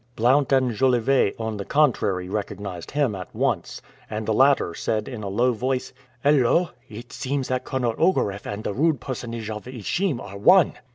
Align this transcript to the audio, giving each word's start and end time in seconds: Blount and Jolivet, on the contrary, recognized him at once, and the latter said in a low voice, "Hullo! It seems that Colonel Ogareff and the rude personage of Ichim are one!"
Blount 0.15 0.51
and 0.51 0.71
Jolivet, 0.73 1.35
on 1.37 1.57
the 1.57 1.63
contrary, 1.63 2.27
recognized 2.27 2.89
him 2.89 3.13
at 3.13 3.35
once, 3.35 3.83
and 4.09 4.25
the 4.25 4.33
latter 4.33 4.73
said 4.73 5.07
in 5.07 5.21
a 5.21 5.29
low 5.29 5.53
voice, 5.53 5.93
"Hullo! 6.25 6.71
It 6.89 7.13
seems 7.13 7.49
that 7.49 7.65
Colonel 7.65 7.93
Ogareff 7.99 8.47
and 8.47 8.63
the 8.63 8.73
rude 8.73 8.99
personage 8.99 9.51
of 9.51 9.67
Ichim 9.67 10.19
are 10.19 10.39
one!" 10.39 10.73